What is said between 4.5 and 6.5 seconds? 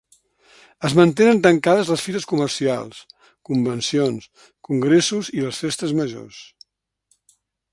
congressos i les festes majors.